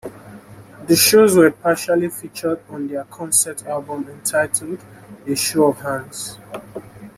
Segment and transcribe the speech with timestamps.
[0.87, 4.83] The shows were partially featured on their concert album, entitled
[5.27, 6.39] "A Show of Hands".